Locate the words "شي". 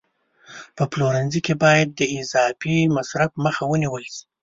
4.13-4.23